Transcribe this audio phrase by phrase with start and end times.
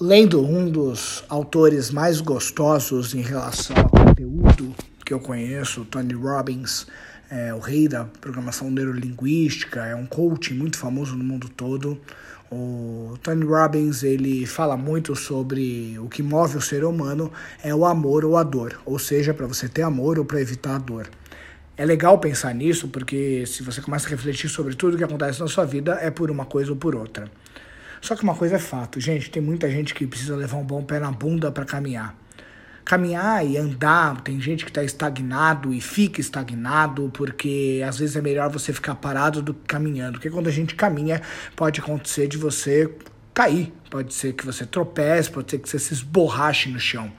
[0.00, 6.86] lendo um dos autores mais gostosos em relação ao conteúdo que eu conheço, Tony Robbins,
[7.30, 11.98] é o rei da programação neurolinguística, é um coach muito famoso no mundo todo.
[12.50, 17.32] O Tony Robbins ele fala muito sobre o que move o ser humano
[17.64, 20.76] é o amor ou a dor, ou seja, para você ter amor ou para evitar
[20.76, 21.08] a dor.
[21.76, 25.48] É legal pensar nisso porque se você começa a refletir sobre tudo que acontece na
[25.48, 27.30] sua vida é por uma coisa ou por outra.
[28.06, 30.80] Só que uma coisa é fato, gente, tem muita gente que precisa levar um bom
[30.80, 32.16] pé na bunda para caminhar.
[32.84, 38.22] Caminhar e andar, tem gente que está estagnado e fica estagnado, porque às vezes é
[38.22, 40.12] melhor você ficar parado do que caminhando.
[40.12, 41.20] Porque quando a gente caminha,
[41.56, 42.88] pode acontecer de você
[43.34, 47.10] cair, pode ser que você tropece, pode ser que você se esborrache no chão.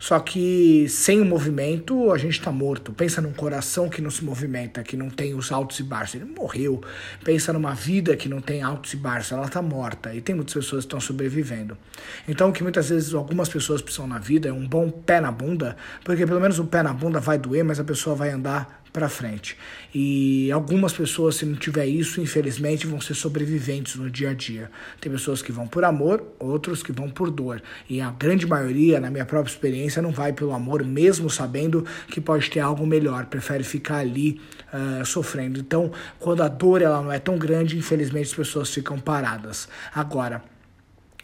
[0.00, 2.90] Só que sem o movimento a gente está morto.
[2.90, 6.14] Pensa num coração que não se movimenta, que não tem os altos e baixos.
[6.14, 6.80] Ele morreu.
[7.22, 9.32] Pensa numa vida que não tem altos e baixos.
[9.32, 10.14] Ela está morta.
[10.14, 11.76] E tem muitas pessoas que estão sobrevivendo.
[12.26, 15.30] Então, o que muitas vezes algumas pessoas precisam na vida é um bom pé na
[15.30, 18.79] bunda, porque pelo menos o pé na bunda vai doer, mas a pessoa vai andar
[18.92, 19.56] para frente.
[19.94, 24.70] E algumas pessoas, se não tiver isso, infelizmente, vão ser sobreviventes no dia a dia.
[25.00, 27.62] Tem pessoas que vão por amor, outros que vão por dor.
[27.88, 32.20] E a grande maioria, na minha própria experiência, não vai pelo amor, mesmo sabendo que
[32.20, 34.40] pode ter algo melhor, prefere ficar ali
[34.72, 35.60] uh, sofrendo.
[35.60, 39.68] Então, quando a dor ela não é tão grande, infelizmente as pessoas ficam paradas.
[39.94, 40.42] Agora,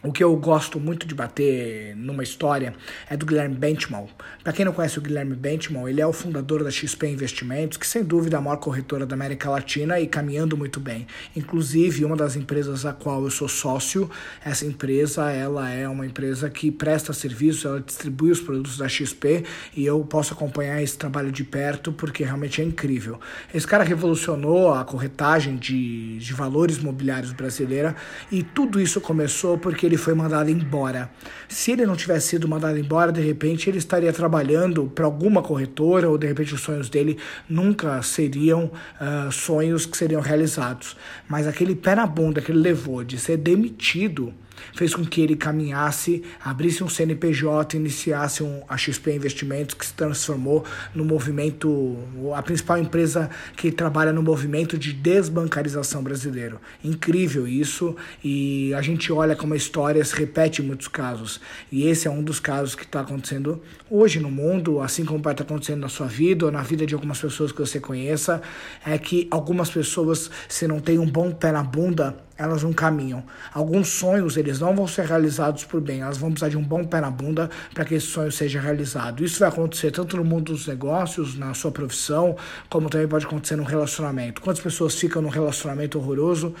[0.03, 2.75] o que eu gosto muito de bater numa história
[3.09, 4.07] é do Guilherme Benchimol.
[4.43, 7.87] Para quem não conhece o Guilherme Benchimol, ele é o fundador da XP Investimentos, que
[7.87, 11.07] sem dúvida é a maior corretora da América Latina e caminhando muito bem.
[11.35, 14.09] Inclusive, uma das empresas a qual eu sou sócio,
[14.45, 19.43] essa empresa, ela é uma empresa que presta serviço, ela distribui os produtos da XP
[19.75, 23.19] e eu posso acompanhar esse trabalho de perto porque realmente é incrível.
[23.51, 27.95] Esse cara revolucionou a corretagem de, de valores mobiliários brasileira
[28.31, 31.09] e tudo isso começou porque ele foi mandado embora.
[31.47, 36.09] Se ele não tivesse sido mandado embora, de repente ele estaria trabalhando para alguma corretora
[36.09, 37.17] ou de repente os sonhos dele
[37.49, 40.95] nunca seriam uh, sonhos que seriam realizados.
[41.27, 44.33] Mas aquele pé na bunda que ele levou de ser demitido
[44.73, 49.93] fez com que ele caminhasse, abrisse um CNPJ, iniciasse um, a XP Investimentos, que se
[49.93, 51.97] transformou no movimento,
[52.35, 56.59] a principal empresa que trabalha no movimento de desbancarização brasileiro.
[56.83, 61.39] Incrível isso, e a gente olha como a história se repete em muitos casos.
[61.71, 65.33] E esse é um dos casos que está acontecendo hoje no mundo, assim como estar
[65.33, 68.41] tá acontecendo na sua vida ou na vida de algumas pessoas que você conheça,
[68.85, 73.23] é que algumas pessoas, se não têm um bom pé na bunda, elas não caminham.
[73.53, 76.83] Alguns sonhos eles não vão ser realizados por bem, elas vão precisar de um bom
[76.83, 79.23] pé na bunda para que esse sonho seja realizado.
[79.23, 82.35] Isso vai acontecer tanto no mundo dos negócios, na sua profissão,
[82.69, 84.41] como também pode acontecer no relacionamento.
[84.41, 86.53] Quantas pessoas ficam num relacionamento horroroso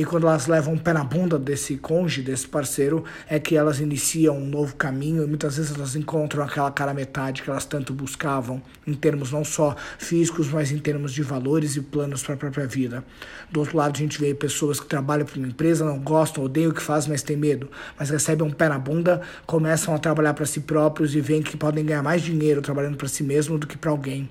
[0.00, 3.80] e quando elas levam um pé na bunda desse cônjuge, desse parceiro, é que elas
[3.80, 7.92] iniciam um novo caminho e muitas vezes elas encontram aquela cara metade que elas tanto
[7.92, 12.38] buscavam, em termos não só físicos, mas em termos de valores e planos para a
[12.38, 13.04] própria vida.
[13.50, 16.70] Do outro lado, a gente vê pessoas que trabalham para uma empresa, não gostam, odeiam
[16.70, 20.32] o que fazem, mas têm medo, mas recebem um pé na bunda, começam a trabalhar
[20.32, 23.66] para si próprios e veem que podem ganhar mais dinheiro trabalhando para si mesmo do
[23.66, 24.30] que para alguém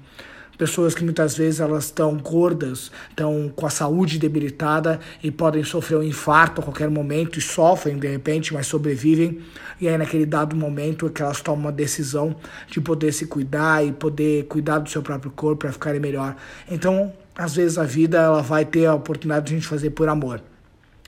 [0.60, 5.98] pessoas que muitas vezes elas estão gordas, estão com a saúde debilitada e podem sofrer
[5.98, 9.40] um infarto a qualquer momento e sofrem de repente, mas sobrevivem.
[9.80, 12.36] E aí naquele dado momento é que elas tomam uma decisão
[12.68, 16.36] de poder se cuidar e poder cuidar do seu próprio corpo para ficarem melhor.
[16.70, 20.10] Então, às vezes a vida ela vai ter a oportunidade de a gente fazer por
[20.10, 20.42] amor,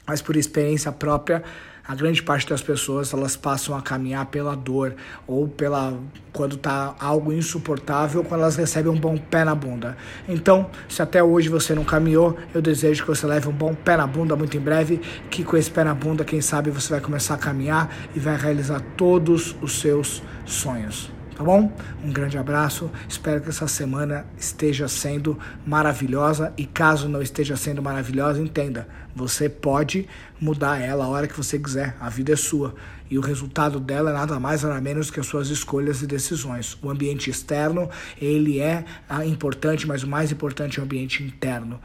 [0.08, 1.44] mas por experiência própria
[1.88, 4.96] a grande parte das pessoas elas passam a caminhar pela dor
[5.28, 5.98] ou pela
[6.32, 9.98] quando tá algo insuportável, quando elas recebem um bom pé na bunda.
[10.28, 13.98] Então, se até hoje você não caminhou, eu desejo que você leve um bom pé
[13.98, 17.02] na bunda muito em breve, que com esse pé na bunda, quem sabe você vai
[17.02, 21.72] começar a caminhar e vai realizar todos os seus sonhos tá bom?
[22.04, 27.82] Um grande abraço, espero que essa semana esteja sendo maravilhosa e caso não esteja sendo
[27.82, 30.08] maravilhosa, entenda, você pode
[30.40, 32.74] mudar ela a hora que você quiser, a vida é sua
[33.10, 36.78] e o resultado dela é nada mais nada menos que as suas escolhas e decisões.
[36.82, 37.90] O ambiente externo,
[38.20, 41.80] ele é ah, importante, mas o mais importante é o ambiente interno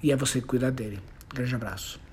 [0.00, 1.00] e é você que cuida dele.
[1.34, 2.07] Grande abraço.